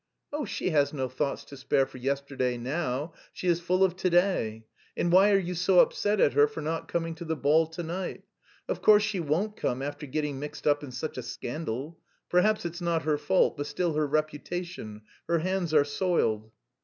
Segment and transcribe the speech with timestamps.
[0.33, 4.09] "Oh, she has no thoughts to spare for yesterday now, she is full of to
[4.09, 4.65] day.
[4.97, 8.23] And why are you so upset at her not coming to the ball to night?
[8.67, 11.99] Of course, she won't come after getting mixed up in such a scandal.
[12.31, 15.03] Perhaps it's not her fault, but still her reputation...
[15.27, 16.49] her hands are soiled."